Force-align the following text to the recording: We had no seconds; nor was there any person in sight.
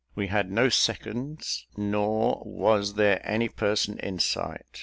We 0.15 0.29
had 0.29 0.49
no 0.49 0.67
seconds; 0.69 1.67
nor 1.77 2.41
was 2.43 2.95
there 2.95 3.21
any 3.23 3.49
person 3.49 3.99
in 3.99 4.17
sight. 4.17 4.79